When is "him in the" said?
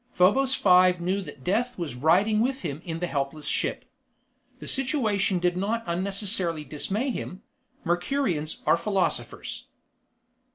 2.61-3.05